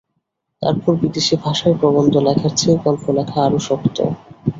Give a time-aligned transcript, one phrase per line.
[0.61, 3.97] তারপর বিদেশী ভাষায় প্রবন্ধ লেখার চেয়ে গল্প লেখা আরও শক্ত।